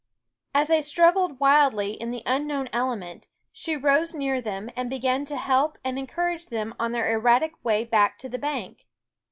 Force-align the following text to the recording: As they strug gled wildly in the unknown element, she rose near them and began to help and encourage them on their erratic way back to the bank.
As 0.55 0.69
they 0.69 0.79
strug 0.79 1.13
gled 1.13 1.37
wildly 1.39 1.91
in 1.91 2.09
the 2.09 2.23
unknown 2.25 2.69
element, 2.73 3.27
she 3.51 3.77
rose 3.77 4.15
near 4.15 4.41
them 4.41 4.71
and 4.75 4.89
began 4.89 5.25
to 5.25 5.37
help 5.37 5.77
and 5.85 5.99
encourage 5.99 6.47
them 6.47 6.73
on 6.79 6.91
their 6.91 7.11
erratic 7.13 7.53
way 7.63 7.83
back 7.83 8.17
to 8.17 8.27
the 8.27 8.39
bank. 8.39 8.87